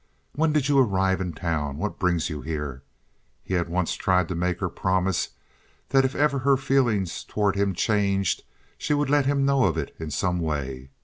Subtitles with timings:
[0.33, 1.77] "When did you arrive in town?
[1.77, 2.81] Whatever brings you here?"
[3.43, 5.29] He had once tried to make her promise
[5.89, 8.41] that if ever her feeling toward him changed
[8.79, 10.89] she would let him know of it in some way.